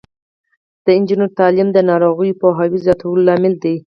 [0.83, 3.75] د نجونو تعلیم د ناروغیو پوهاوي زیاتولو لامل دی.